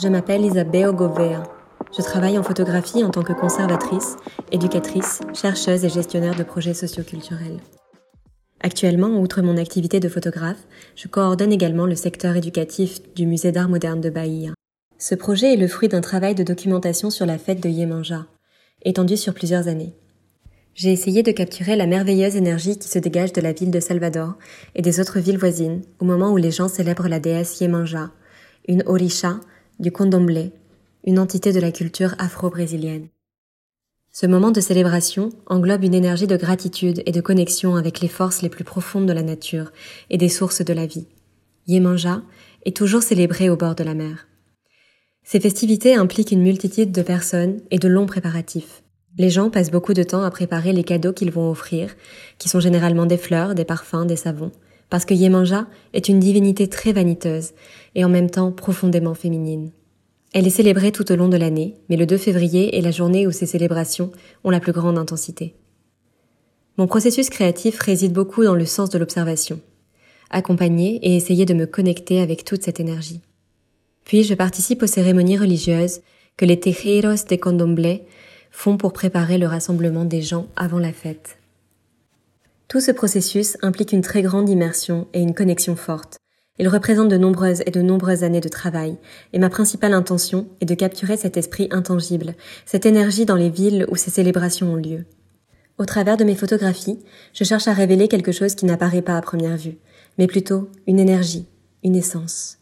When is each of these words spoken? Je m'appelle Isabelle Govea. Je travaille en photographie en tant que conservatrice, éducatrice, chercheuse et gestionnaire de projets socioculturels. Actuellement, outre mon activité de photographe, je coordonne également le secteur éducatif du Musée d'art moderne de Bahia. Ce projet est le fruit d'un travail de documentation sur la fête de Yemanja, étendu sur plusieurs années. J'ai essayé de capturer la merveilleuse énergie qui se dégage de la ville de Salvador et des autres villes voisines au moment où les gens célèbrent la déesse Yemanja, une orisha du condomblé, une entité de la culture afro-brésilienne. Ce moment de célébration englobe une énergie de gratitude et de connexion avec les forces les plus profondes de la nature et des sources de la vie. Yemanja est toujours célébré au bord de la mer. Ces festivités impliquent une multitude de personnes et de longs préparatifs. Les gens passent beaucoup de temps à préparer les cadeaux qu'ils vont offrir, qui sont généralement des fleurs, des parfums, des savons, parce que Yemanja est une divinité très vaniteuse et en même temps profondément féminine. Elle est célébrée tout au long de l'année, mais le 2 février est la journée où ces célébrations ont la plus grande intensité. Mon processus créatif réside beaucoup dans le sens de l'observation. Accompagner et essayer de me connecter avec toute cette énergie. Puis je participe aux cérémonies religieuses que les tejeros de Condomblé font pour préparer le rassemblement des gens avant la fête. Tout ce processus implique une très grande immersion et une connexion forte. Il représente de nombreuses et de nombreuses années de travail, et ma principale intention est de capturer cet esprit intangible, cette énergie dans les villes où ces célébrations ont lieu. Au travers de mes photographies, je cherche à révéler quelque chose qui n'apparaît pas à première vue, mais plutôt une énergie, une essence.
Je 0.00 0.08
m'appelle 0.08 0.44
Isabelle 0.44 0.92
Govea. 0.92 1.42
Je 1.96 2.02
travaille 2.02 2.38
en 2.38 2.42
photographie 2.42 3.04
en 3.04 3.10
tant 3.10 3.22
que 3.22 3.34
conservatrice, 3.34 4.16
éducatrice, 4.50 5.20
chercheuse 5.34 5.84
et 5.84 5.90
gestionnaire 5.90 6.34
de 6.34 6.42
projets 6.42 6.72
socioculturels. 6.72 7.60
Actuellement, 8.60 9.20
outre 9.20 9.42
mon 9.42 9.58
activité 9.58 10.00
de 10.00 10.08
photographe, 10.08 10.64
je 10.96 11.08
coordonne 11.08 11.52
également 11.52 11.84
le 11.84 11.94
secteur 11.94 12.36
éducatif 12.36 13.00
du 13.14 13.26
Musée 13.26 13.52
d'art 13.52 13.68
moderne 13.68 14.00
de 14.00 14.08
Bahia. 14.08 14.52
Ce 14.98 15.14
projet 15.14 15.52
est 15.52 15.58
le 15.58 15.68
fruit 15.68 15.88
d'un 15.88 16.00
travail 16.00 16.34
de 16.34 16.44
documentation 16.44 17.10
sur 17.10 17.26
la 17.26 17.36
fête 17.36 17.62
de 17.62 17.68
Yemanja, 17.68 18.26
étendu 18.84 19.16
sur 19.18 19.34
plusieurs 19.34 19.68
années. 19.68 19.94
J'ai 20.74 20.92
essayé 20.92 21.22
de 21.22 21.32
capturer 21.32 21.76
la 21.76 21.86
merveilleuse 21.86 22.36
énergie 22.36 22.78
qui 22.78 22.88
se 22.88 22.98
dégage 22.98 23.34
de 23.34 23.42
la 23.42 23.52
ville 23.52 23.70
de 23.70 23.80
Salvador 23.80 24.34
et 24.74 24.80
des 24.80 25.00
autres 25.00 25.18
villes 25.18 25.38
voisines 25.38 25.82
au 25.98 26.06
moment 26.06 26.32
où 26.32 26.38
les 26.38 26.50
gens 26.50 26.68
célèbrent 26.68 27.08
la 27.08 27.20
déesse 27.20 27.60
Yemanja, 27.60 28.10
une 28.66 28.84
orisha 28.86 29.40
du 29.80 29.92
condomblé, 29.92 30.52
une 31.04 31.18
entité 31.18 31.52
de 31.52 31.60
la 31.60 31.72
culture 31.72 32.14
afro-brésilienne. 32.18 33.08
Ce 34.12 34.26
moment 34.26 34.50
de 34.50 34.60
célébration 34.60 35.30
englobe 35.46 35.84
une 35.84 35.94
énergie 35.94 36.26
de 36.26 36.36
gratitude 36.36 37.02
et 37.06 37.12
de 37.12 37.20
connexion 37.20 37.76
avec 37.76 38.00
les 38.00 38.08
forces 38.08 38.42
les 38.42 38.50
plus 38.50 38.64
profondes 38.64 39.06
de 39.06 39.12
la 39.12 39.22
nature 39.22 39.72
et 40.10 40.18
des 40.18 40.28
sources 40.28 40.62
de 40.62 40.72
la 40.74 40.86
vie. 40.86 41.06
Yemanja 41.66 42.22
est 42.66 42.76
toujours 42.76 43.02
célébré 43.02 43.48
au 43.48 43.56
bord 43.56 43.74
de 43.74 43.84
la 43.84 43.94
mer. 43.94 44.28
Ces 45.24 45.40
festivités 45.40 45.94
impliquent 45.94 46.32
une 46.32 46.42
multitude 46.42 46.92
de 46.92 47.02
personnes 47.02 47.60
et 47.70 47.78
de 47.78 47.88
longs 47.88 48.06
préparatifs. 48.06 48.82
Les 49.18 49.30
gens 49.30 49.50
passent 49.50 49.70
beaucoup 49.70 49.94
de 49.94 50.02
temps 50.02 50.22
à 50.22 50.30
préparer 50.30 50.72
les 50.72 50.84
cadeaux 50.84 51.12
qu'ils 51.12 51.30
vont 51.30 51.50
offrir, 51.50 51.94
qui 52.38 52.48
sont 52.48 52.60
généralement 52.60 53.06
des 53.06 53.18
fleurs, 53.18 53.54
des 53.54 53.64
parfums, 53.64 54.06
des 54.06 54.16
savons, 54.16 54.52
parce 54.92 55.06
que 55.06 55.14
Yemanja 55.14 55.68
est 55.94 56.10
une 56.10 56.20
divinité 56.20 56.68
très 56.68 56.92
vaniteuse 56.92 57.52
et 57.94 58.04
en 58.04 58.10
même 58.10 58.28
temps 58.28 58.52
profondément 58.52 59.14
féminine. 59.14 59.70
Elle 60.34 60.46
est 60.46 60.50
célébrée 60.50 60.92
tout 60.92 61.10
au 61.10 61.16
long 61.16 61.30
de 61.30 61.38
l'année, 61.38 61.76
mais 61.88 61.96
le 61.96 62.04
2 62.04 62.18
février 62.18 62.76
est 62.76 62.82
la 62.82 62.90
journée 62.90 63.26
où 63.26 63.30
ces 63.30 63.46
célébrations 63.46 64.10
ont 64.44 64.50
la 64.50 64.60
plus 64.60 64.72
grande 64.72 64.98
intensité. 64.98 65.54
Mon 66.76 66.86
processus 66.86 67.30
créatif 67.30 67.80
réside 67.80 68.12
beaucoup 68.12 68.44
dans 68.44 68.54
le 68.54 68.66
sens 68.66 68.90
de 68.90 68.98
l'observation. 68.98 69.60
Accompagner 70.28 70.96
et 71.02 71.16
essayer 71.16 71.46
de 71.46 71.54
me 71.54 71.64
connecter 71.64 72.20
avec 72.20 72.44
toute 72.44 72.62
cette 72.62 72.78
énergie. 72.78 73.22
Puis 74.04 74.24
je 74.24 74.34
participe 74.34 74.82
aux 74.82 74.86
cérémonies 74.86 75.38
religieuses 75.38 76.02
que 76.36 76.44
les 76.44 76.60
tejeros 76.60 77.24
de 77.30 77.36
Condomblé 77.36 78.02
font 78.50 78.76
pour 78.76 78.92
préparer 78.92 79.38
le 79.38 79.46
rassemblement 79.46 80.04
des 80.04 80.20
gens 80.20 80.48
avant 80.54 80.78
la 80.78 80.92
fête. 80.92 81.38
Tout 82.72 82.80
ce 82.80 82.90
processus 82.90 83.58
implique 83.60 83.92
une 83.92 84.00
très 84.00 84.22
grande 84.22 84.48
immersion 84.48 85.06
et 85.12 85.20
une 85.20 85.34
connexion 85.34 85.76
forte. 85.76 86.16
Il 86.58 86.68
représente 86.68 87.10
de 87.10 87.18
nombreuses 87.18 87.62
et 87.66 87.70
de 87.70 87.82
nombreuses 87.82 88.24
années 88.24 88.40
de 88.40 88.48
travail, 88.48 88.96
et 89.34 89.38
ma 89.38 89.50
principale 89.50 89.92
intention 89.92 90.48
est 90.62 90.64
de 90.64 90.74
capturer 90.74 91.18
cet 91.18 91.36
esprit 91.36 91.68
intangible, 91.70 92.34
cette 92.64 92.86
énergie 92.86 93.26
dans 93.26 93.36
les 93.36 93.50
villes 93.50 93.84
où 93.90 93.96
ces 93.96 94.10
célébrations 94.10 94.72
ont 94.72 94.76
lieu. 94.76 95.04
Au 95.76 95.84
travers 95.84 96.16
de 96.16 96.24
mes 96.24 96.34
photographies, 96.34 97.00
je 97.34 97.44
cherche 97.44 97.68
à 97.68 97.74
révéler 97.74 98.08
quelque 98.08 98.32
chose 98.32 98.54
qui 98.54 98.64
n'apparaît 98.64 99.02
pas 99.02 99.18
à 99.18 99.20
première 99.20 99.58
vue, 99.58 99.76
mais 100.16 100.26
plutôt 100.26 100.70
une 100.86 100.98
énergie, 100.98 101.44
une 101.84 101.94
essence. 101.94 102.56